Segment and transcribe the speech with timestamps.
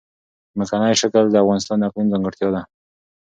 [0.53, 2.61] ځمکنی شکل د افغانستان د اقلیم ځانګړتیا ده.